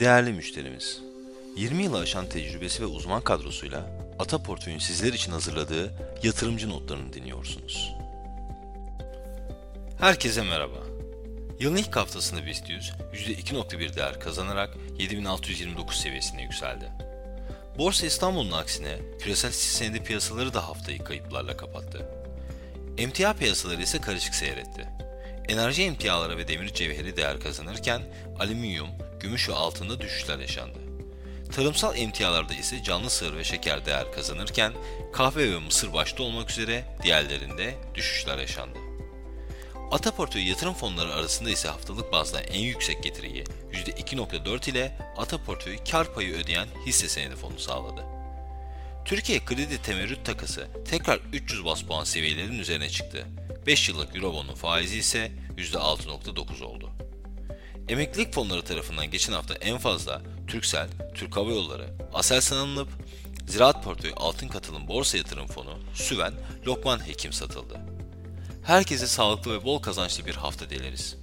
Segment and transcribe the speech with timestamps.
[0.00, 1.00] Değerli müşterimiz,
[1.56, 3.86] 20 yılı aşan tecrübesi ve uzman kadrosuyla
[4.18, 5.92] Ata Portföy'ün sizler için hazırladığı
[6.22, 7.92] yatırımcı notlarını dinliyorsunuz.
[9.98, 10.76] Herkese merhaba.
[11.58, 16.92] Yılın ilk haftasında BIST 100 %2.1 değer kazanarak 7629 seviyesine yükseldi.
[17.78, 22.08] Borsa İstanbul'un aksine küresel senedi piyasaları da haftayı kayıplarla kapattı.
[22.98, 24.88] Emtia piyasaları ise karışık seyretti.
[25.48, 28.02] Enerji emtiaları ve demir cevheri değer kazanırken
[28.38, 28.88] alüminyum,
[29.20, 30.78] gümüş ve altında düşüşler yaşandı.
[31.52, 34.72] Tarımsal emtialarda ise canlı sığır ve şeker değer kazanırken
[35.12, 38.78] kahve ve mısır başta olmak üzere diğerlerinde düşüşler yaşandı.
[39.90, 45.76] Ata portföyü yatırım fonları arasında ise haftalık bazda en yüksek getiriyi %2.4 ile Ata portföyü
[45.90, 48.04] kar payı ödeyen hisse senedi fonu sağladı.
[49.04, 53.26] Türkiye kredi temerrüt takası tekrar 300 bas puan seviyelerin üzerine çıktı.
[53.66, 56.90] 5 yıllık Eurobond'un faizi ise %6.9 oldu.
[57.88, 62.88] Emeklilik fonları tarafından geçen hafta en fazla Türksel, Türk Hava Yolları, Aselsan alınıp
[63.46, 66.34] Ziraat Portföyü Altın Katılım Borsa Yatırım Fonu, Süven,
[66.66, 67.80] Lokman Hekim satıldı.
[68.62, 71.16] Herkese sağlıklı ve bol kazançlı bir hafta dileriz.